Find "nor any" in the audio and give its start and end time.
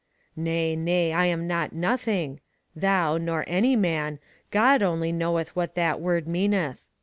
3.19-3.75